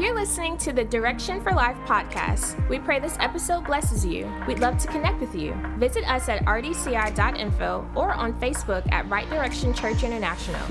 [0.00, 2.66] You're listening to the Direction for Life podcast.
[2.70, 4.32] We pray this episode blesses you.
[4.48, 5.54] We'd love to connect with you.
[5.76, 10.62] Visit us at rdci.info or on Facebook at Right Direction Church International.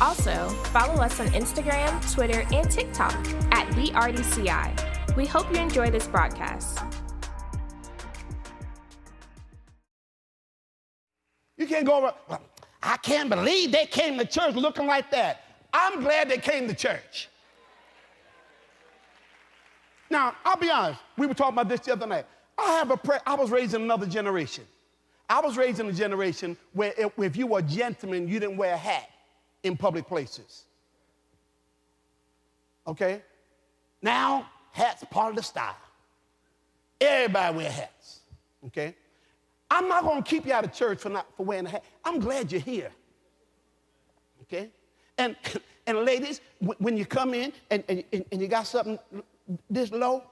[0.00, 3.12] Also, follow us on Instagram, Twitter, and TikTok
[3.52, 5.16] at the RDCI.
[5.16, 6.78] We hope you enjoy this broadcast.
[11.58, 12.40] You can't go "Well,
[12.82, 15.42] I can't believe they came to church looking like that.
[15.74, 17.28] I'm glad they came to church.
[20.10, 22.26] Now, I'll be honest, we were talking about this the other night.
[22.56, 24.64] I have a I was raised in another generation.
[25.28, 28.74] I was raised in a generation where if, you were a gentleman, you didn't wear
[28.74, 29.10] a hat
[29.62, 30.64] in public places.
[32.86, 33.22] Okay?
[34.00, 35.76] Now, hats part of the style.
[37.00, 38.20] Everybody wear hats.
[38.66, 38.94] Okay?
[39.70, 41.84] I'm not going to keep you out of church for not for wearing a hat.
[42.04, 42.90] I'm glad you're here.
[44.44, 44.70] Okay?
[45.18, 45.36] And
[45.86, 46.40] and ladies,
[46.78, 48.98] when you come in and, and and you got something
[49.70, 50.22] this low,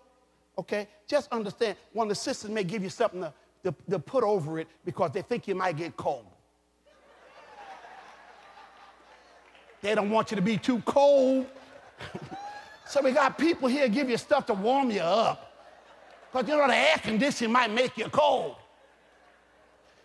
[0.59, 3.33] okay, just understand one of the sisters may give you something to,
[3.65, 6.27] to, to put over it because they think you might get cold.
[9.83, 11.47] they don't want you to be too cold.
[12.87, 15.53] so we got people here give you stuff to warm you up.
[16.33, 18.57] Because you know the air conditioning might make you cold.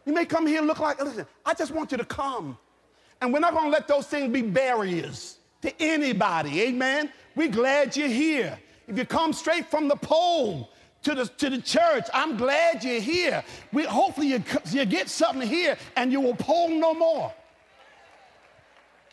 [0.06, 2.58] You may come here look like, listen, I just want you to come.
[3.20, 6.62] And we're not going to let those things be barriers to anybody.
[6.64, 7.12] Amen.
[7.36, 8.58] We're glad you're here.
[8.92, 10.70] If you come straight from the pole
[11.04, 13.42] to the, to the church, I'm glad you're here.
[13.72, 17.34] We, hopefully, you, you get something here and you will pole no more.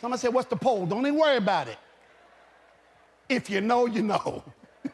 [0.01, 0.85] Somebody said, What's the pole?
[0.85, 1.79] Don't even worry about it.
[3.29, 4.43] If you know, you know.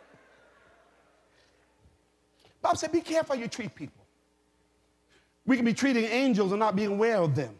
[2.61, 4.05] Bob said, Be careful how you treat people.
[5.47, 7.59] We can be treating angels and not being aware of them.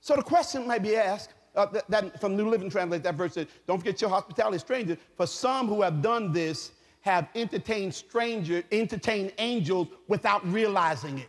[0.00, 3.34] So the question might be asked, uh, that, that from New Living Translate, that verse
[3.34, 4.98] says, don't forget your hospitality strangers.
[5.16, 6.72] For some who have done this
[7.02, 11.28] have entertained strangers, entertained angels without realizing it.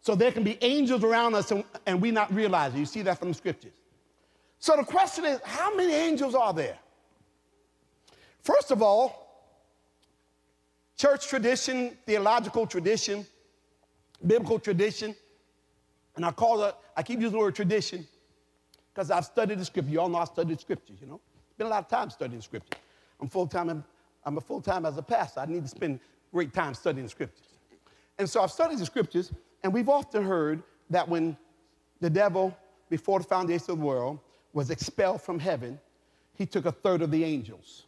[0.00, 2.78] So there can be angels around us and, and we not realize it.
[2.78, 3.72] You see that from the scriptures.
[4.58, 6.78] So the question is, how many angels are there?
[8.42, 9.26] First of all,
[10.96, 13.26] church tradition, theological tradition,
[14.24, 15.14] biblical tradition,
[16.14, 18.06] and I call it, I keep using the word tradition
[18.96, 19.92] because I've studied the scripture.
[19.92, 21.20] You all know I studied scriptures, you know.
[21.52, 22.78] Spent a lot of time studying scripture.
[23.20, 23.84] I'm full time,
[24.24, 25.40] I'm a full time as a pastor.
[25.40, 26.00] I need to spend
[26.32, 27.58] great time studying scriptures.
[28.18, 31.36] And so I've studied the scriptures, and we've often heard that when
[32.00, 32.56] the devil,
[32.88, 34.18] before the foundation of the world,
[34.54, 35.78] was expelled from heaven,
[36.32, 37.84] he took a third of the angels.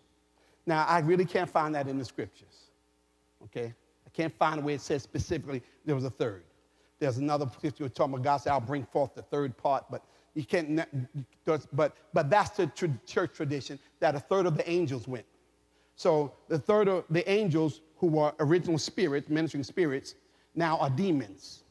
[0.67, 2.67] Now, I really can't find that in the scriptures,
[3.45, 3.73] okay?
[4.07, 6.45] I can't find where it says specifically there was a third.
[6.99, 10.03] There's another scripture talking about God said, I'll bring forth the third part, but
[10.35, 10.81] you can't,
[11.73, 15.25] but, but that's the tr- church tradition that a third of the angels went.
[15.97, 20.15] So the third of the angels who were original spirits, ministering spirits,
[20.55, 21.65] now are demons.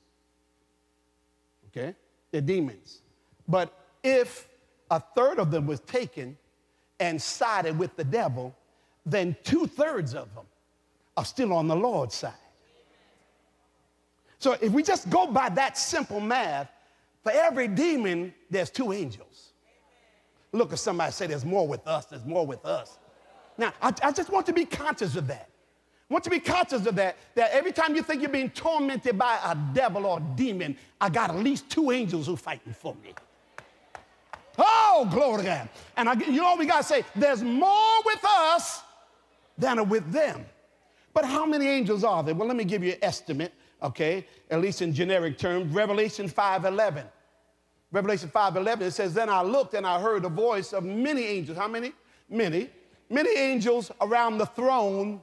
[1.69, 1.95] Okay?
[2.31, 3.01] They're demons.
[3.47, 3.73] But
[4.03, 4.47] if
[4.91, 6.37] a third of them was taken
[6.99, 8.55] and sided with the devil,
[9.05, 10.45] then two thirds of them
[11.15, 12.33] are still on the Lord's side.
[14.39, 16.69] So if we just go by that simple math,
[17.27, 19.51] for every demon, there's two angels.
[20.53, 22.99] Look at somebody say, There's more with us, there's more with us.
[23.57, 25.49] Now, I, I just want to be conscious of that.
[26.09, 29.17] I want to be conscious of that, that every time you think you're being tormented
[29.17, 32.71] by a devil or a demon, I got at least two angels who are fighting
[32.71, 33.13] for me.
[34.57, 35.69] Oh, glory to God.
[35.97, 37.03] And I, you know we got to say?
[37.13, 38.83] There's more with us
[39.57, 40.45] than with them.
[41.13, 42.35] But how many angels are there?
[42.35, 44.25] Well, let me give you an estimate, okay?
[44.49, 45.73] At least in generic terms.
[45.73, 47.03] Revelation 5.11.
[47.91, 51.57] Revelation 5.11, it says, Then I looked and I heard the voice of many angels.
[51.57, 51.93] How many?
[52.29, 52.69] Many.
[53.09, 55.21] Many angels around the throne,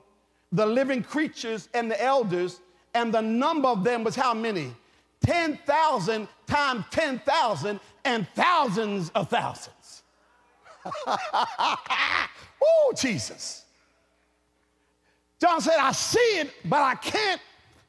[0.52, 2.60] the living creatures and the elders,
[2.94, 4.74] and the number of them was how many?
[5.24, 10.02] 10,000 times 10,000 and thousands of thousands.
[11.06, 13.64] oh, Jesus.
[15.40, 17.40] John said, I see it, but I can't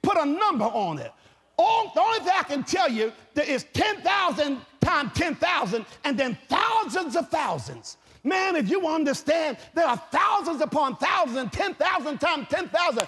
[0.02, 1.12] put a number on it.
[1.58, 6.38] All, the only thing I can tell you there is 10,000 times 10,000 and then
[6.48, 7.98] thousands of thousands.
[8.26, 13.08] Man, if you understand, there are thousands upon thousands, 10,000 times 10,000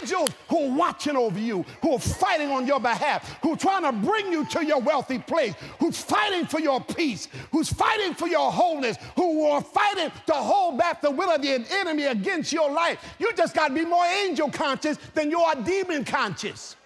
[0.00, 3.82] angels who are watching over you, who are fighting on your behalf, who are trying
[3.82, 8.28] to bring you to your wealthy place, who's fighting for your peace, who's fighting for
[8.28, 12.70] your wholeness, who are fighting to hold back the will of the enemy against your
[12.70, 12.98] life.
[13.18, 16.76] You just got to be more angel conscious than you are demon conscious.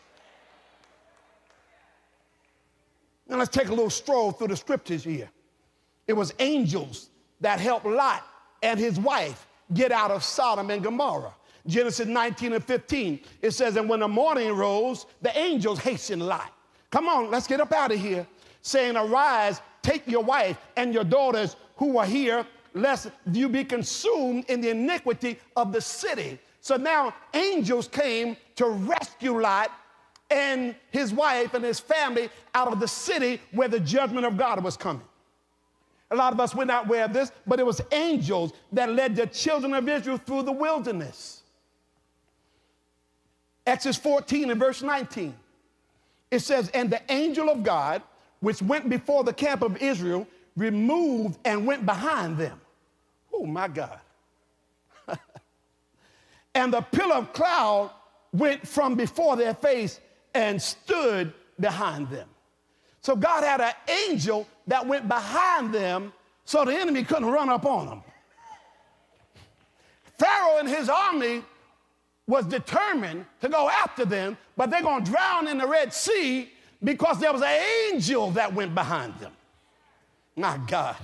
[3.31, 5.31] Now let's take a little stroll through the scriptures here.
[6.09, 7.11] It was angels
[7.41, 8.27] that helped Lot
[8.61, 11.32] and his wife get out of Sodom and Gomorrah.
[11.67, 16.53] Genesis 19 and 15, it says, And when the morning rose, the angels hastened Lot.
[16.91, 18.27] Come on, let's get up out of here.
[18.62, 22.44] Saying, Arise, take your wife and your daughters who are here,
[22.75, 26.41] lest you be consumed in the iniquity of the city.
[26.61, 29.71] So now angels came to rescue Lot
[30.31, 34.62] and his wife and his family out of the city where the judgment of God
[34.62, 35.03] was coming.
[36.12, 39.15] A lot of us were not aware of this, but it was angels that led
[39.15, 41.43] the children of Israel through the wilderness.
[43.67, 45.35] Exodus 14 and verse 19.
[46.31, 48.03] It says, And the angel of God,
[48.41, 50.26] which went before the camp of Israel,
[50.56, 52.61] removed and went behind them.
[53.33, 54.00] Oh my God.
[56.55, 57.91] and the pillar of cloud
[58.33, 60.00] went from before their face
[60.35, 62.29] and stood behind them.
[63.03, 63.73] So God had an
[64.09, 66.12] angel that went behind them
[66.44, 68.03] so the enemy couldn't run up on them.
[70.19, 71.43] Pharaoh and his army
[72.27, 76.50] was determined to go after them, but they're going to drown in the Red Sea
[76.85, 77.62] because there was an
[77.93, 79.33] angel that went behind them.
[80.37, 80.97] My God.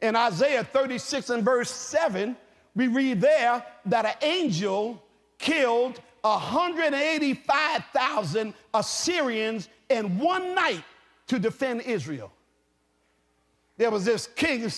[0.00, 2.36] In Isaiah 36 and verse 7,
[2.74, 5.02] we read there that an angel
[5.38, 10.82] killed 185,000 Assyrians in one night
[11.28, 12.32] to defend Israel.
[13.76, 14.68] There was this king,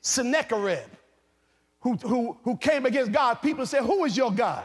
[0.00, 0.88] Sennacherib,
[1.80, 3.34] who, who, who came against God.
[3.36, 4.64] People said, Who is your God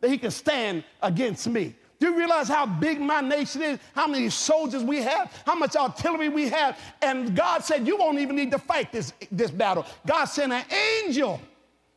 [0.00, 1.74] that he can stand against me?
[1.98, 3.78] Do you realize how big my nation is?
[3.94, 5.42] How many soldiers we have?
[5.44, 6.78] How much artillery we have?
[7.02, 9.84] And God said, You won't even need to fight this, this battle.
[10.06, 10.64] God sent an
[11.04, 11.40] angel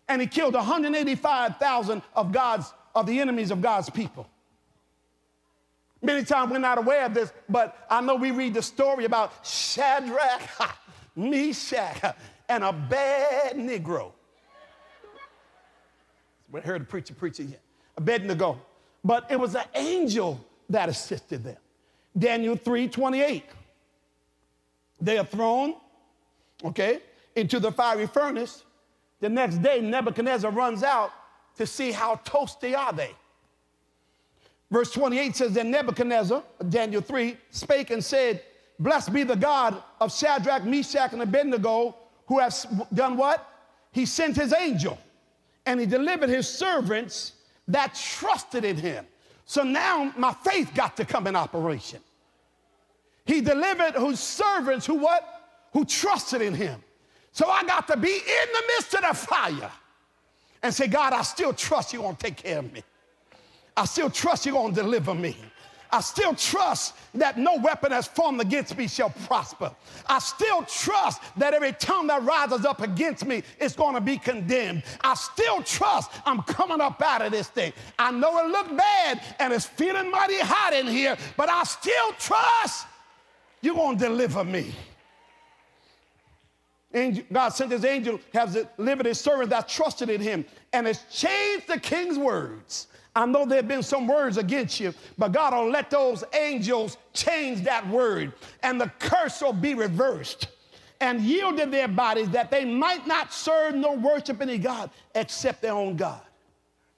[0.07, 4.27] and he killed 185,000 of God's of the enemies of God's people.
[6.01, 9.45] Many times we're not aware of this, but I know we read the story about
[9.45, 10.77] Shadrach,
[11.15, 12.15] Meshach,
[12.49, 14.11] and a bad Negro.
[16.51, 17.59] We heard the preacher preaching here.
[17.97, 18.59] Abednego.
[19.03, 21.57] But it was an angel that assisted them.
[22.17, 23.43] Daniel 3 28.
[25.01, 25.75] They are thrown,
[26.63, 26.99] okay,
[27.35, 28.63] into the fiery furnace.
[29.19, 31.11] The next day, Nebuchadnezzar runs out
[31.57, 33.11] to see how toasty are they.
[34.71, 38.41] Verse 28 says, Then Nebuchadnezzar, Daniel 3, spake and said,
[38.79, 41.95] Blessed be the God of Shadrach, Meshach, and Abednego,
[42.27, 43.47] who has done what?
[43.91, 44.97] He sent his angel
[45.65, 47.33] and he delivered his servants
[47.67, 49.05] that trusted in him.
[49.45, 51.99] So now my faith got to come in operation.
[53.25, 55.23] He delivered his servants who what?
[55.73, 56.83] Who trusted in him.
[57.31, 59.71] So I got to be in the midst of the fire
[60.63, 62.81] and say, God, I still trust you're going to take care of me.
[63.75, 65.35] I still trust you're going to deliver me.
[65.91, 69.71] I still trust that no weapon that's formed against me shall prosper.
[70.07, 74.17] I still trust that every tongue that rises up against me is going to be
[74.17, 74.81] condemned.
[75.01, 77.73] I still trust I'm coming up out of this thing.
[77.99, 82.11] I know it looked bad and it's feeling mighty hot in here, but I still
[82.17, 82.87] trust
[83.61, 84.73] you're going to deliver me.
[86.93, 91.03] Angel, God sent his angel, has delivered his servant that trusted in him, and has
[91.11, 92.87] changed the king's words.
[93.15, 96.97] I know there have been some words against you, but God will let those angels
[97.13, 100.47] change that word, and the curse will be reversed.
[100.99, 105.73] And yielded their bodies that they might not serve nor worship any God except their
[105.73, 106.21] own God.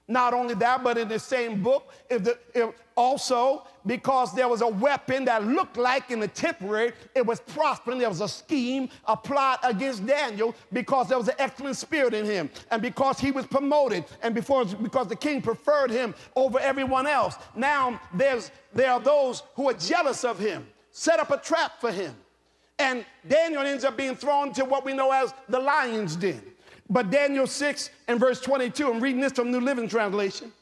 [0.08, 4.62] Not only that, but in the same book, if the, if also because there was
[4.62, 7.98] a weapon that looked like in the temporary, it was prospering.
[7.98, 12.24] There was a scheme, a plot against Daniel because there was an excellent spirit in
[12.24, 17.06] him, and because he was promoted, and before, because the king preferred him over everyone
[17.06, 17.34] else.
[17.56, 21.90] Now there's there are those who are jealous of him, set up a trap for
[21.90, 22.14] him,
[22.78, 26.42] and Daniel ends up being thrown to what we know as the lion's den.
[26.88, 30.52] But Daniel 6 and verse 22, I'm reading this from New Living Translation.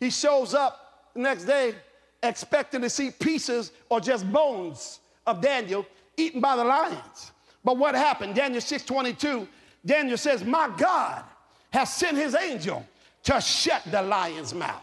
[0.00, 1.74] He shows up the next day
[2.22, 7.32] expecting to see pieces or just bones of Daniel eaten by the lions.
[7.64, 8.34] But what happened?
[8.34, 9.46] Daniel 6 22,
[9.86, 11.24] Daniel says, My God
[11.70, 12.84] has sent his angel
[13.24, 14.82] to shut the lion's mouth.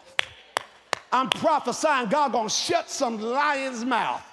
[1.11, 4.23] I'm prophesying God gonna shut some lion's mouth.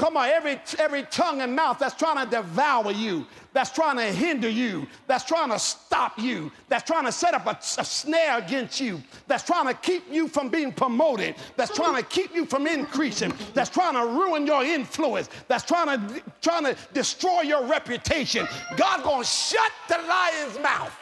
[0.00, 4.04] Come on, every, every tongue and mouth that's trying to devour you, that's trying to
[4.04, 8.38] hinder you, that's trying to stop you, that's trying to set up a, a, snare
[8.38, 12.46] against you, that's trying to keep you from being promoted, that's trying to keep you
[12.46, 17.66] from increasing, that's trying to ruin your influence, that's trying to, trying to destroy your
[17.66, 18.48] reputation.
[18.78, 20.96] God's gonna shut the lion's mouth.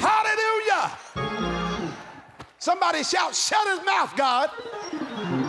[0.00, 0.90] Hallelujah.
[2.58, 5.47] Somebody shout, shut his mouth, God.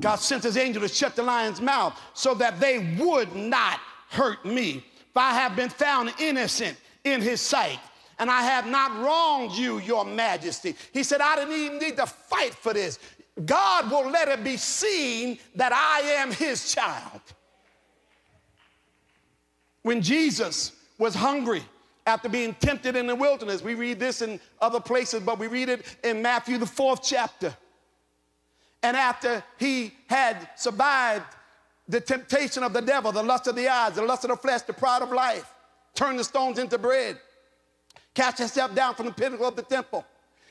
[0.00, 4.44] God sent his angel to shut the lion's mouth so that they would not hurt
[4.44, 4.84] me.
[5.10, 7.78] If I have been found innocent in his sight.
[8.18, 10.74] And I have not wronged you, your majesty.
[10.92, 12.98] He said, I didn't even need to fight for this.
[13.44, 17.20] God will let it be seen that I am his child.
[19.82, 21.62] When Jesus was hungry
[22.06, 25.68] after being tempted in the wilderness, we read this in other places, but we read
[25.68, 27.54] it in Matthew, the fourth chapter.
[28.82, 31.24] And after he had survived
[31.88, 34.62] the temptation of the devil, the lust of the eyes, the lust of the flesh,
[34.62, 35.52] the pride of life,
[35.94, 37.18] turn the stones into bread,
[38.14, 40.04] cast yourself down from the pinnacle of the temple.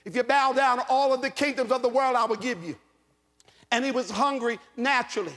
[0.04, 2.78] If you bow down, all of the kingdoms of the world I will give you.
[3.72, 5.34] And he was hungry naturally.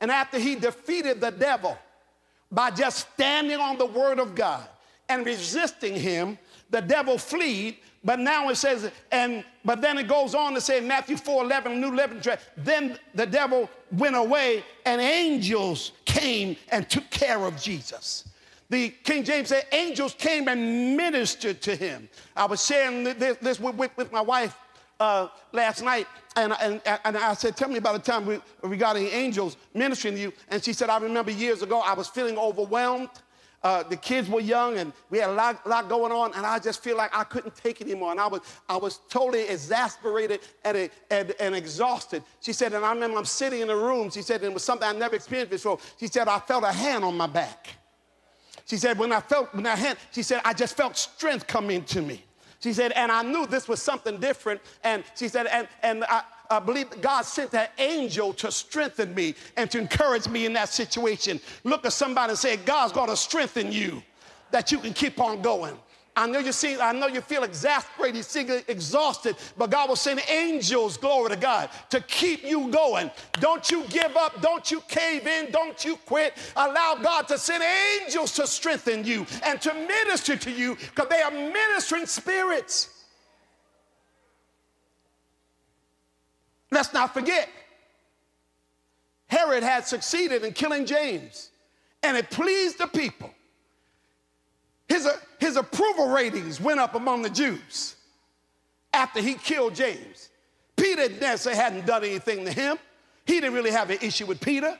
[0.00, 1.76] And after he defeated the devil
[2.50, 4.66] by just standing on the word of God
[5.08, 6.38] and resisting him,
[6.70, 7.76] the devil fled.
[8.04, 11.42] But now it says, and but then it goes on to say in Matthew 4
[11.44, 12.20] 11, New Living
[12.56, 18.28] then the devil went away and angels came and took care of Jesus.
[18.68, 22.08] The King James said angels came and ministered to him.
[22.34, 24.56] I was sharing this, this with, with, with, my wife
[24.98, 26.06] uh, last night,
[26.36, 30.20] and, and, and I said, Tell me about the time we, regarding angels ministering to
[30.20, 30.32] you.
[30.48, 33.10] And she said, I remember years ago, I was feeling overwhelmed.
[33.62, 36.58] Uh, the kids were young and we had a lot, lot, going on, and I
[36.58, 38.12] just feel like I couldn't take anymore.
[38.12, 42.22] And I was, I was totally exasperated and, and, and exhausted.
[42.40, 44.10] She said, and I remember I'm sitting in the room.
[44.10, 45.78] She said, and it was something I never experienced before.
[45.98, 47.68] She said, I felt a hand on my back.
[48.66, 51.70] She said, when I felt, when I had, she said, I just felt strength come
[51.70, 52.24] into me.
[52.60, 54.60] She said, and I knew this was something different.
[54.82, 59.34] And she said, and, and I, I believe God sent that angel to strengthen me
[59.56, 61.40] and to encourage me in that situation.
[61.64, 64.02] Look at somebody and say, God's going to strengthen you
[64.50, 65.76] that you can keep on going.
[66.18, 69.96] I know you see, I know you feel exasperated, you feel exhausted, but God will
[69.96, 73.10] send angels, glory to God, to keep you going.
[73.34, 76.32] Don't you give up, don't you cave in, don't you quit.
[76.56, 77.62] Allow God to send
[78.02, 82.95] angels to strengthen you and to minister to you because they are ministering spirits.
[86.70, 87.48] Let's not forget,
[89.28, 91.50] Herod had succeeded in killing James,
[92.02, 93.30] and it pleased the people.
[94.88, 97.96] His, uh, his approval ratings went up among the Jews
[98.92, 100.30] after he killed James.
[100.76, 102.78] Peter necessarily hadn't done anything to him.
[103.24, 104.78] He didn't really have an issue with Peter,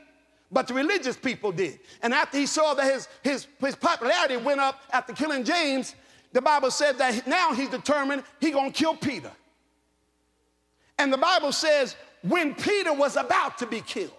[0.53, 1.81] but the religious people did.
[2.03, 5.95] And after he saw that his, his, his popularity went up after killing James,
[6.33, 9.33] the Bible said that now he's determined he's gonna kill Peter.
[10.99, 14.11] And the Bible says when Peter was about to be killed,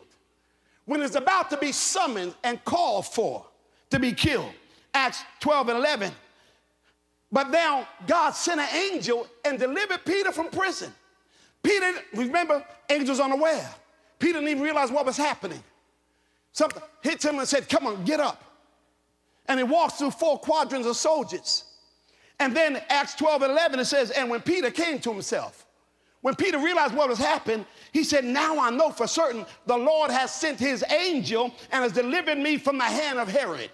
[0.85, 3.45] when he's about to be summoned and called for
[3.89, 4.51] to be killed,
[4.93, 6.11] Acts 12 and 11.
[7.31, 10.93] But now God sent an angel and delivered Peter from prison.
[11.61, 13.69] Peter, remember, angels unaware.
[14.19, 15.61] Peter didn't even realize what was happening.
[16.53, 18.43] Something hits him and said, Come on, get up.
[19.47, 21.65] And he walks through four quadrants of soldiers.
[22.39, 25.66] And then Acts 12 and 11, it says, And when Peter came to himself,
[26.27, 30.11] when Peter realized what was happening, he said, Now I know for certain the Lord
[30.11, 33.69] has sent his angel and has delivered me from the hand of Herod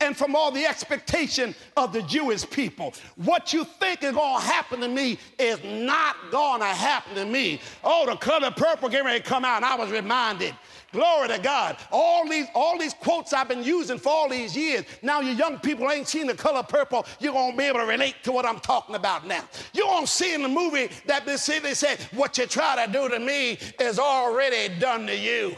[0.00, 2.94] and from all the expectation of the Jewish people.
[3.14, 7.60] What you think is to happen to me is not to happen to me.
[7.84, 10.56] Oh, the color purple getting ready come out, and I was reminded.
[10.92, 11.76] Glory to God.
[11.92, 14.84] All these, all these quotes I've been using for all these years.
[15.02, 17.04] Now you young people ain't seen the color purple.
[17.20, 19.44] You're gonna be able to relate to what I'm talking about now.
[19.74, 22.90] You're gonna see in the movie that they say, they say, what you try to
[22.90, 25.54] do to me is already done to you.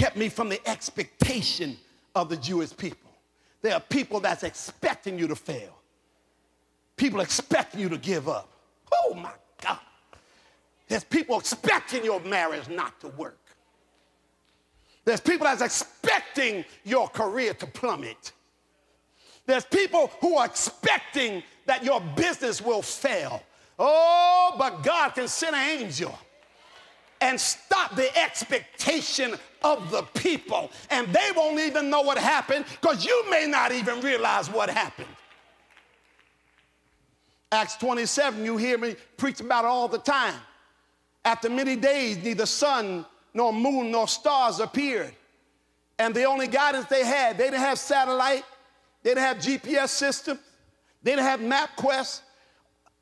[0.00, 1.76] kept me from the expectation
[2.14, 3.10] of the Jewish people.
[3.60, 5.79] There are people that's expecting you to fail.
[7.00, 8.52] People expecting you to give up.
[8.92, 9.78] Oh my God.
[10.86, 13.38] There's people expecting your marriage not to work.
[15.06, 18.32] There's people that's expecting your career to plummet.
[19.46, 23.42] There's people who are expecting that your business will fail.
[23.78, 26.18] Oh, but God can send an angel
[27.22, 30.70] and stop the expectation of the people.
[30.90, 35.08] And they won't even know what happened because you may not even realize what happened.
[37.52, 40.34] Acts 27, you hear me preach about it all the time.
[41.24, 43.04] After many days, neither sun
[43.34, 45.14] nor moon nor stars appeared.
[45.98, 48.44] And the only guidance they had, they didn't have satellite,
[49.02, 50.38] they didn't have GPS system,
[51.02, 52.22] they didn't have MapQuest.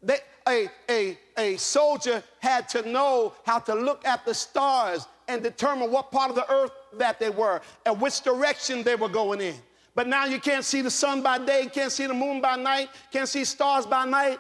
[0.02, 5.42] They, a, a, a soldier had to know how to look at the stars and
[5.42, 9.40] determine what part of the earth that they were and which direction they were going
[9.40, 9.54] in.
[9.98, 12.88] But now you can't see the sun by day, can't see the moon by night,
[13.10, 14.38] can't see stars by night,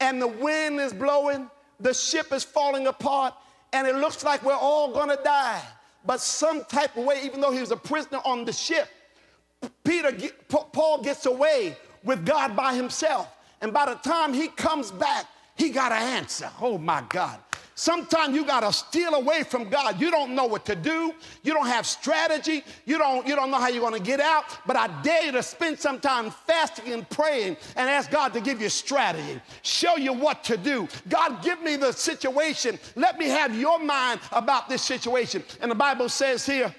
[0.00, 3.32] and the wind is blowing, the ship is falling apart,
[3.72, 5.62] and it looks like we're all gonna die.
[6.04, 8.86] but some type of way, even though he was a prisoner on the ship,
[9.82, 10.12] Peter,
[10.50, 13.34] Paul gets away with God by himself.
[13.62, 15.24] And by the time he comes back,
[15.56, 16.50] he got an answer.
[16.60, 17.40] Oh my God.
[17.78, 20.00] Sometimes you got to steal away from God.
[20.00, 21.12] You don't know what to do.
[21.42, 22.64] You don't have strategy.
[22.86, 24.44] You don't, you don't know how you're going to get out.
[24.66, 28.40] But I dare you to spend some time fasting and praying and ask God to
[28.40, 30.88] give you strategy, show you what to do.
[31.10, 32.78] God, give me the situation.
[32.94, 35.44] Let me have your mind about this situation.
[35.60, 36.74] And the Bible says here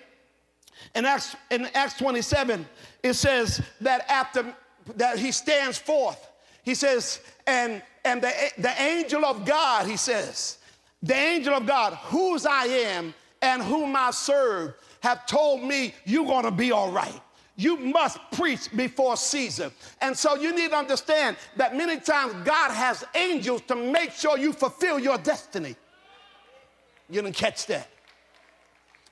[0.96, 2.66] in Acts, in Acts 27,
[3.04, 4.52] it says that after
[4.96, 6.28] that he stands forth,
[6.64, 10.57] he says, and, and the, the angel of God, he says,
[11.04, 16.26] the angel of God, whose I am and whom I serve, have told me you're
[16.26, 17.22] gonna be all right.
[17.56, 19.72] You must preach before Caesar.
[20.00, 24.38] And so you need to understand that many times God has angels to make sure
[24.38, 25.76] you fulfill your destiny.
[27.10, 27.90] You didn't catch that.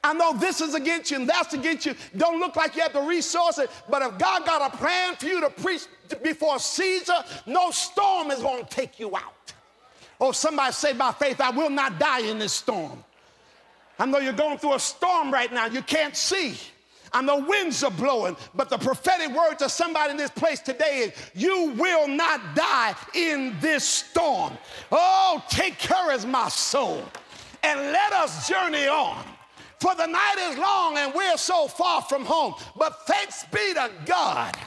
[0.04, 1.96] I know this is against you and that's against you.
[2.16, 5.42] Don't look like you have the resources, but if God got a plan for you
[5.42, 5.82] to preach
[6.22, 9.54] before Caesar, no storm is going to take you out.
[10.20, 13.04] Oh, somebody say by faith, I will not die in this storm.
[13.98, 15.66] I know you're going through a storm right now.
[15.68, 16.56] You can't see.
[17.14, 20.98] I know winds are blowing, but the prophetic word to somebody in this place today
[21.06, 24.58] is you will not die in this storm.
[24.92, 27.02] Oh, take courage, my soul,
[27.64, 29.24] and let us journey on.
[29.80, 32.56] For the night is long and we're so far from home.
[32.76, 34.58] But thanks be to God.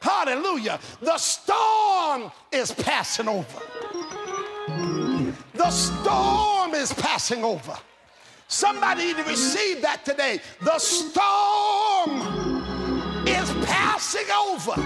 [0.00, 0.78] Hallelujah.
[1.00, 3.60] The storm is passing over.
[5.58, 7.76] The storm is passing over.
[8.46, 10.38] Somebody need to receive that today.
[10.62, 12.12] The storm
[13.26, 14.80] is passing over,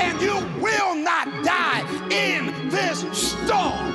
[0.00, 3.94] and you will not die in this storm.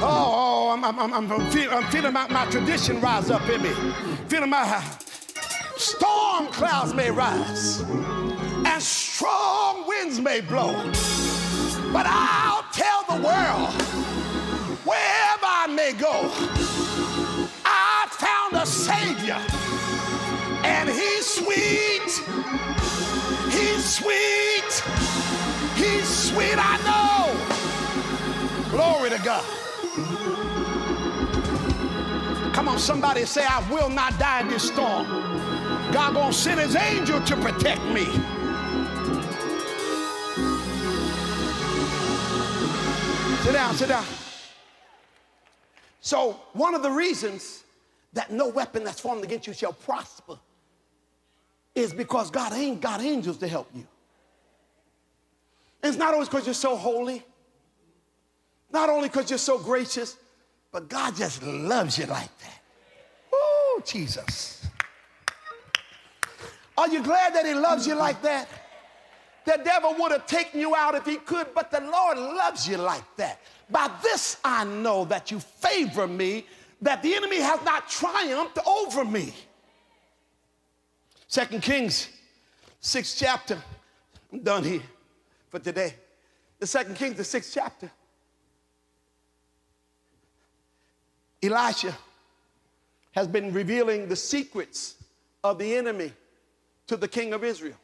[0.00, 3.62] Oh, oh I'm, I'm, I'm, I'm, feel, I'm feeling my, my tradition rise up in
[3.62, 3.70] me.
[4.26, 4.82] Feeling my uh,
[5.76, 10.74] storm clouds may rise, and strong winds may blow.
[11.92, 13.72] But I'll tell the world,
[14.84, 16.30] wherever I may go,
[17.64, 19.38] I found a Savior.
[20.64, 22.22] And He's sweet.
[23.50, 24.82] He's sweet.
[25.76, 27.58] He's sweet, I know.
[28.70, 29.44] Glory to God.
[32.52, 35.06] Come on, somebody say, I will not die in this storm.
[35.92, 38.06] God gonna send his angel to protect me.
[43.48, 44.04] Sit down, sit down.
[46.02, 47.64] So, one of the reasons
[48.12, 50.38] that no weapon that's formed against you shall prosper
[51.74, 53.86] is because God ain't got angels to help you.
[55.82, 57.24] And it's not always because you're so holy,
[58.70, 60.18] not only because you're so gracious,
[60.70, 62.60] but God just loves you like that.
[63.32, 64.66] Oh, Jesus.
[66.76, 68.46] Are you glad that He loves you like that?
[69.48, 72.76] The devil would have taken you out if he could, but the Lord loves you
[72.76, 73.40] like that.
[73.70, 76.44] By this I know that you favor me,
[76.82, 79.32] that the enemy has not triumphed over me.
[81.28, 82.10] Second Kings,
[82.80, 83.56] sixth chapter.
[84.30, 84.82] I'm done here
[85.48, 85.94] for today.
[86.58, 87.90] The second Kings, the sixth chapter.
[91.42, 91.96] Elisha
[93.12, 94.96] has been revealing the secrets
[95.42, 96.12] of the enemy
[96.86, 97.76] to the king of Israel.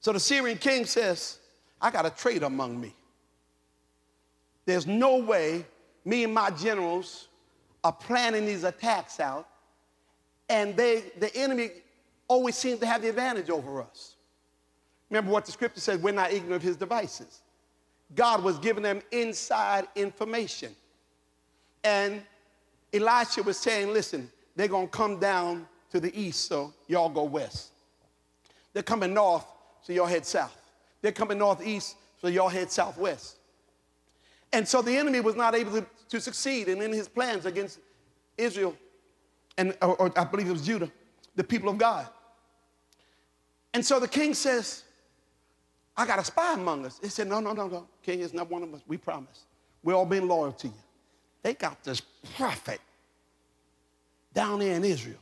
[0.00, 1.38] So the Syrian king says,
[1.80, 2.94] I got a traitor among me.
[4.64, 5.64] There's no way
[6.04, 7.28] me and my generals
[7.84, 9.48] are planning these attacks out,
[10.48, 11.70] and they, the enemy
[12.28, 14.16] always seems to have the advantage over us.
[15.08, 17.40] Remember what the scripture says we're not ignorant of his devices.
[18.14, 20.74] God was giving them inside information.
[21.84, 22.22] And
[22.92, 27.24] Elisha was saying, listen, they're going to come down to the east, so y'all go
[27.24, 27.70] west.
[28.72, 29.44] They're coming north,
[29.82, 30.56] so y'all head south.
[31.02, 33.36] They're coming northeast, so y'all head southwest.
[34.52, 37.78] And so the enemy was not able to, to succeed in his plans against
[38.36, 38.76] Israel,
[39.56, 40.90] and or, or I believe it was Judah,
[41.36, 42.06] the people of God.
[43.72, 44.84] And so the king says,
[45.96, 46.98] I got a spy among us.
[47.02, 47.86] He said, No, no, no, no.
[48.02, 48.80] King is not one of us.
[48.86, 49.44] We promise.
[49.82, 50.74] We're all being loyal to you.
[51.42, 52.00] They got this
[52.36, 52.80] prophet
[54.34, 55.18] down there in Israel.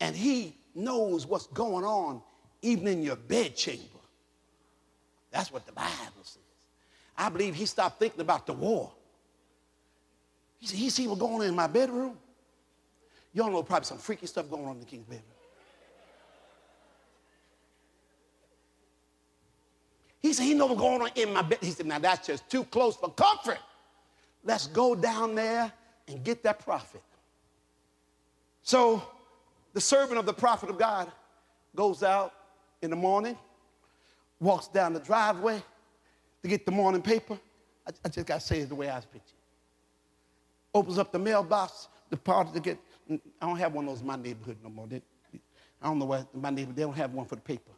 [0.00, 2.22] And he knows what's going on
[2.66, 3.82] even in your bedchamber.
[5.30, 6.42] That's what the Bible says.
[7.16, 8.92] I believe he stopped thinking about the war.
[10.58, 12.16] He said, he see what's going on in my bedroom?
[13.32, 15.22] Y'all know probably some freaky stuff going on in the king's bedroom.
[20.20, 21.58] He said, he know what's going on in my bed.
[21.60, 23.58] He said, now that's just too close for comfort.
[24.42, 25.70] Let's go down there
[26.08, 27.02] and get that prophet.
[28.62, 29.02] So
[29.72, 31.12] the servant of the prophet of God
[31.76, 32.32] goes out
[32.82, 33.36] in the morning,
[34.40, 35.62] walks down the driveway
[36.42, 37.38] to get the morning paper.
[37.86, 39.40] I, I just got to say it the way I was picturing.
[40.74, 42.78] Opens up the mailbox, the part to get,
[43.10, 44.86] I don't have one of those in my neighborhood no more.
[44.86, 45.02] They,
[45.80, 47.70] I don't know why my neighbor, they don't have one for the paper.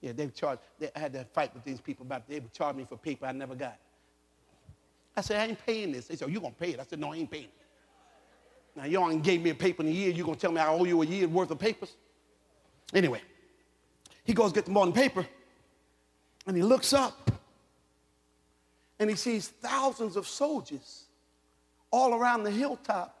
[0.00, 2.24] Yeah, they charge, they, I had to fight with these people about it.
[2.28, 3.76] They would charge me for paper I never got.
[5.16, 6.06] I said, I ain't paying this.
[6.06, 6.80] They said, oh, you going to pay it?
[6.80, 7.50] I said, no, I ain't paying it.
[8.76, 10.10] Now, y'all ain't gave me a paper in a year.
[10.12, 11.96] You going to tell me I owe you a year's worth of papers?
[12.94, 13.20] Anyway,
[14.28, 15.26] he goes get the morning paper,
[16.46, 17.30] and he looks up,
[18.98, 21.04] and he sees thousands of soldiers
[21.90, 23.18] all around the hilltop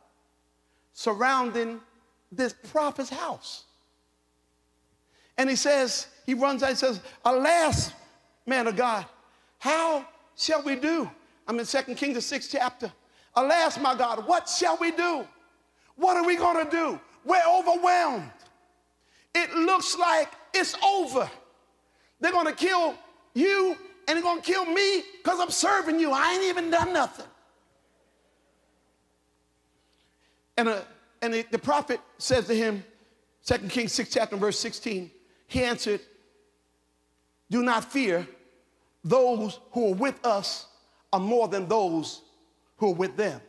[0.92, 1.80] surrounding
[2.30, 3.64] this prophet's house.
[5.38, 7.90] And he says, he runs out and says, Alas,
[8.44, 9.06] man of God,
[9.60, 10.04] how
[10.36, 11.10] shall we do?
[11.46, 12.92] I'm in 2 Kings, the sixth chapter.
[13.34, 15.26] Alas, my God, what shall we do?
[15.96, 17.00] What are we going to do?
[17.24, 18.30] We're overwhelmed.
[19.34, 21.30] It looks like it's over.
[22.20, 22.94] They're to kill
[23.34, 26.10] you and they're to kill me because I'm serving you.
[26.12, 27.26] I ain't even done nothing.
[30.56, 30.80] And, uh,
[31.22, 32.82] and the, the prophet says to him,
[33.46, 35.10] 2 Kings 6 chapter verse 16,
[35.46, 36.00] he answered,
[37.50, 38.26] Do not fear,
[39.04, 40.66] those who are with us
[41.12, 42.22] are more than those
[42.76, 43.40] who are with them.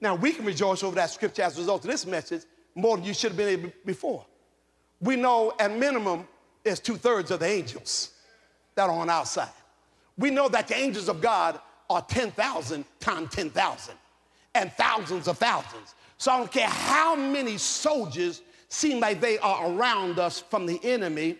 [0.00, 2.42] Now, we can rejoice over that scripture as a result of this message
[2.74, 4.24] more than you should have been able before.
[5.00, 6.26] We know at minimum
[6.62, 8.10] there's two thirds of the angels
[8.74, 9.48] that are on our side.
[10.16, 13.94] We know that the angels of God are 10,000 times 10,000
[14.54, 15.94] and thousands of thousands.
[16.18, 20.78] So I don't care how many soldiers seem like they are around us from the
[20.84, 21.38] enemy.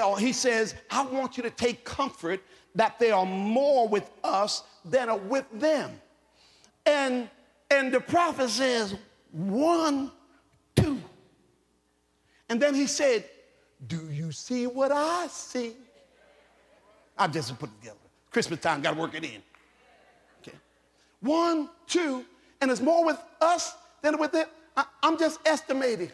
[0.00, 2.40] Are, he says, I want you to take comfort
[2.74, 5.90] that they are more with us than are with them.
[6.86, 7.28] And
[7.70, 8.94] and the prophet says,
[9.30, 10.10] one,
[10.76, 11.00] two.
[12.50, 13.24] And then he said,
[13.86, 15.74] Do you see what I see?
[17.18, 17.96] I just put it together.
[18.30, 19.42] Christmas time, got to work it in.
[20.40, 20.56] Okay.
[21.20, 22.24] One, two,
[22.60, 24.46] and it's more with us than with them.
[24.76, 26.10] I, am just estimating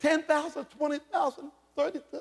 [0.00, 2.20] 10,000, 20,000, 30,000.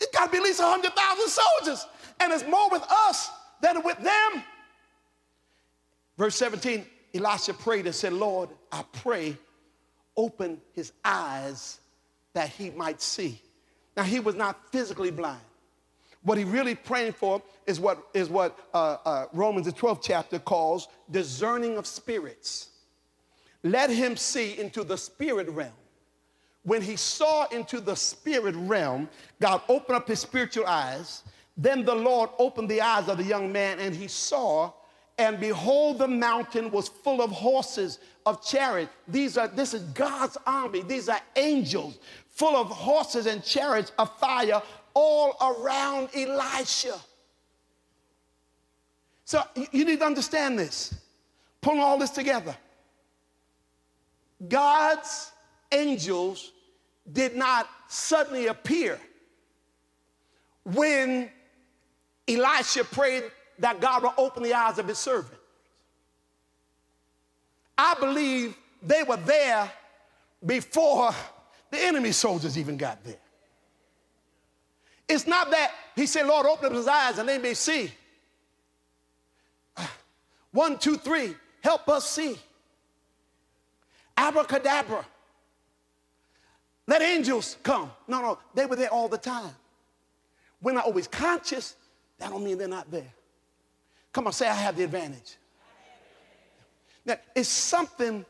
[0.00, 1.86] It got to be at least 100,000 soldiers.
[2.20, 4.42] And it's more with us than with them.
[6.16, 9.36] Verse 17, Elisha prayed and said, Lord, I pray,
[10.16, 11.80] open his eyes
[12.34, 13.40] that he might see.
[13.96, 15.40] Now, he was not physically blind.
[16.22, 20.38] What he really praying for is what, is what uh, uh, Romans, the 12th chapter,
[20.38, 22.70] calls discerning of spirits.
[23.62, 25.72] Let him see into the spirit realm.
[26.62, 29.08] When he saw into the spirit realm,
[29.40, 31.22] God opened up his spiritual eyes.
[31.58, 34.72] Then the Lord opened the eyes of the young man, and he saw
[35.18, 40.36] and behold the mountain was full of horses of chariots these are this is god's
[40.46, 41.98] army these are angels
[42.34, 44.60] full of horses and chariots of fire
[44.92, 46.94] all around elisha.
[49.24, 49.42] So
[49.72, 50.94] you need to understand this.
[51.60, 52.54] Pulling all this together.
[54.46, 55.32] God's
[55.72, 56.52] angels
[57.10, 59.00] did not suddenly appear
[60.64, 61.30] when
[62.28, 63.24] elisha prayed
[63.58, 65.38] that God would open the eyes of his servant.
[67.78, 69.70] I believe they were there
[70.44, 71.14] before
[71.74, 73.16] the enemy soldiers even got there.
[75.08, 77.90] It's not that he said, Lord, open up his eyes and they may see.
[80.52, 82.36] One, two, three, help us see.
[84.16, 85.04] Abracadabra.
[86.86, 87.90] Let angels come.
[88.06, 89.54] No, no, they were there all the time.
[90.60, 91.76] We're not always conscious,
[92.18, 93.12] that don't mean they're not there.
[94.12, 95.36] Come on, say, I have the advantage.
[97.04, 98.24] Now, it's something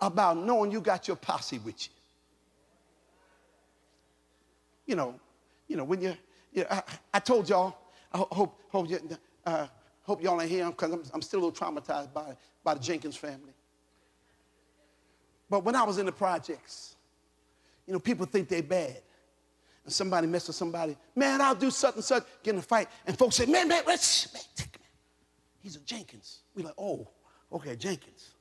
[0.00, 1.95] about knowing you got your posse with you.
[4.86, 5.20] You know,
[5.68, 6.16] you know, when you,
[6.52, 7.76] you I, I, told y'all,
[8.12, 9.00] I hope, hope, you,
[9.44, 9.66] uh,
[10.02, 13.16] hope y'all ain't here because I'm, I'm, still a little traumatized by, by the Jenkins
[13.16, 13.52] family.
[15.50, 16.96] But when I was in the projects,
[17.86, 19.02] you know, people think they're bad.
[19.84, 22.88] And somebody messes with somebody, man, I'll do such and such, get in a fight.
[23.06, 24.66] And folks say, man, man, let's, man,
[25.66, 26.42] He's a Jenkins.
[26.54, 27.08] We like, oh,
[27.52, 28.34] okay, Jenkins.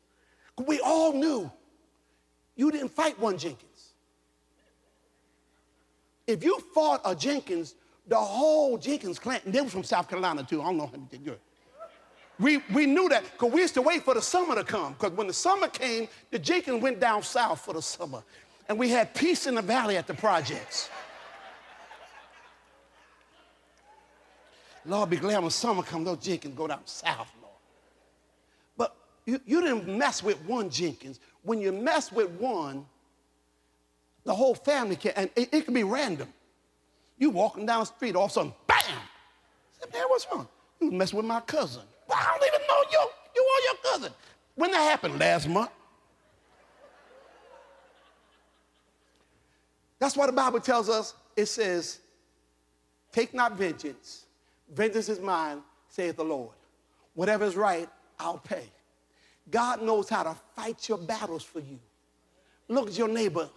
[0.63, 1.51] We all knew
[2.55, 3.74] you didn't fight one Jenkins.
[6.27, 7.75] If you fought a Jenkins,
[8.07, 10.61] the whole Jenkins clan, and they were from South Carolina too.
[10.61, 11.39] I don't know how they did good.
[12.37, 14.93] We, we knew that because we used to wait for the summer to come.
[14.93, 18.23] Because when the summer came, the Jenkins went down south for the summer.
[18.67, 20.89] And we had peace in the valley at the projects.
[24.85, 27.53] Lord, be glad when summer comes, those Jenkins go down south, Lord.
[28.77, 31.19] But you, you didn't mess with one Jenkins.
[31.41, 32.85] When you mess with one,
[34.25, 36.27] the whole family can, and it, it can be random.
[37.17, 38.77] You walking down the street, all of a sudden, bam!
[39.79, 40.47] Said, man, what's wrong?
[40.81, 41.83] You messing with my cousin.
[42.07, 43.09] Well, I don't even know you.
[43.35, 44.13] You are your cousin.
[44.55, 45.69] When that happened last month.
[49.99, 51.99] That's why the Bible tells us it says,
[53.11, 54.25] Take not vengeance.
[54.73, 56.51] Vengeance is mine, saith the Lord.
[57.13, 57.87] Whatever is right,
[58.19, 58.63] I'll pay.
[59.49, 61.79] God knows how to fight your battles for you.
[62.67, 63.49] Look at your neighbor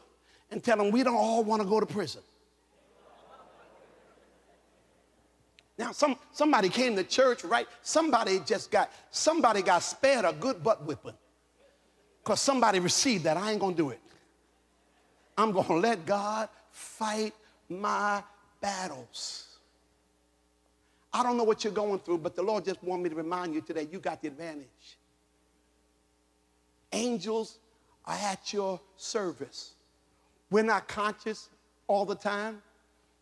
[0.51, 2.23] and tell them we don't all want to go to prison.
[5.79, 7.69] Now, some, somebody came to church, right?
[7.83, 11.15] Somebody just got, somebody got spared a good butt whipping.
[12.25, 13.37] Because somebody received that.
[13.37, 14.01] I ain't gonna do it.
[15.37, 17.33] I'm gonna let God fight
[17.69, 18.23] my
[18.61, 19.59] battles.
[21.13, 23.55] I don't know what you're going through, but the Lord just wanted me to remind
[23.55, 24.99] you today you got the advantage.
[26.93, 27.59] Angels
[28.05, 29.75] are at your service.
[30.51, 31.49] We're not conscious
[31.87, 32.63] all the time,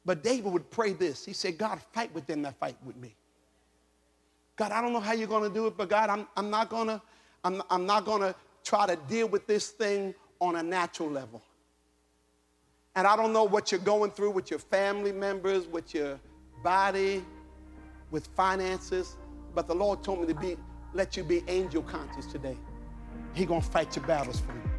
[0.04, 1.24] but David would pray this.
[1.24, 3.14] He said, God, fight with them that fight with me.
[4.56, 6.70] God, I don't know how you're going to do it, but God, I'm, I'm not
[6.70, 7.00] going to
[7.46, 8.34] I'm, I'm not going to
[8.64, 11.40] try to deal with this thing on a natural level.
[12.96, 16.18] And I don't know what you're going through with your family members, with your
[16.64, 17.24] body,
[18.10, 19.16] with finances,
[19.54, 20.56] but the Lord told me to be
[20.92, 22.56] let you be angel conscious today.
[23.32, 24.75] He going to fight your battles for you.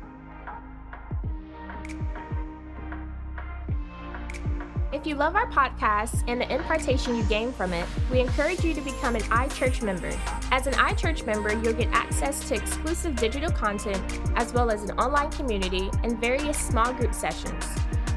[4.94, 8.74] If you love our podcast and the impartation you gain from it, we encourage you
[8.74, 10.12] to become an iChurch member.
[10.50, 14.02] As an iChurch member, you'll get access to exclusive digital content,
[14.38, 17.66] as well as an online community and various small group sessions.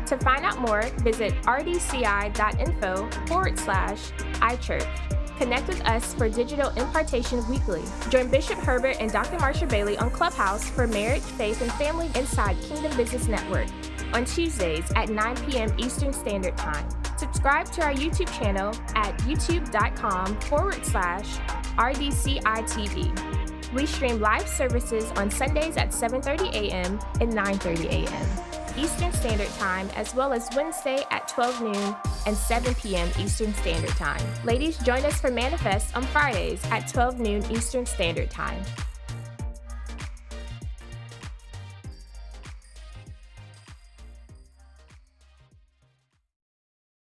[0.07, 5.39] To find out more, visit rdci.info forward slash iChurch.
[5.39, 7.83] Connect with us for digital impartation weekly.
[8.11, 9.39] Join Bishop Herbert and Dr.
[9.39, 13.67] Marsha Bailey on Clubhouse for Marriage, Faith, and Family Inside Kingdom Business Network
[14.13, 15.73] on Tuesdays at 9 p.m.
[15.79, 16.89] Eastern Standard Time.
[17.17, 21.39] Subscribe to our YouTube channel at youtube.com forward slash
[21.77, 23.73] RDCITV.
[23.73, 26.99] We stream live services on Sundays at 7.30 a.m.
[27.21, 28.51] and 9.30 a.m.
[28.77, 31.97] Eastern Standard Time, as well as Wednesday at 12 noon
[32.27, 33.09] and 7 p.m.
[33.19, 34.23] Eastern Standard Time.
[34.45, 38.63] Ladies, join us for Manifest on Fridays at 12 noon Eastern Standard Time.